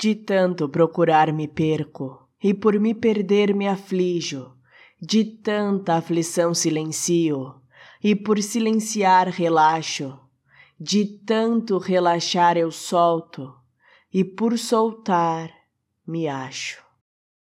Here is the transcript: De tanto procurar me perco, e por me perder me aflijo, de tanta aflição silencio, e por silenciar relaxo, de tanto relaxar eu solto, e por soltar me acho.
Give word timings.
De 0.00 0.14
tanto 0.14 0.70
procurar 0.70 1.30
me 1.30 1.46
perco, 1.46 2.30
e 2.42 2.54
por 2.54 2.80
me 2.80 2.94
perder 2.94 3.54
me 3.54 3.68
aflijo, 3.68 4.56
de 4.98 5.24
tanta 5.24 5.96
aflição 5.96 6.54
silencio, 6.54 7.60
e 8.02 8.16
por 8.16 8.42
silenciar 8.42 9.28
relaxo, 9.28 10.18
de 10.78 11.04
tanto 11.04 11.76
relaxar 11.76 12.56
eu 12.56 12.70
solto, 12.70 13.54
e 14.10 14.24
por 14.24 14.56
soltar 14.56 15.50
me 16.06 16.26
acho. 16.26 16.89